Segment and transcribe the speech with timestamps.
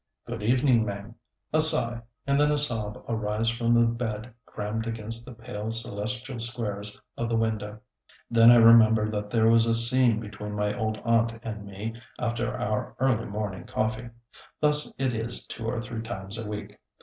[0.25, 1.13] "Good evening, Mame."
[1.53, 6.39] A sigh, and then a sob arise from the bed crammed against the pale celestial
[6.39, 7.79] squares of the window.
[8.27, 12.51] Then I remember that there was a scene between my old aunt and me after
[12.57, 14.09] our early morning coffee.
[14.59, 16.79] Thus it is two or three times a week.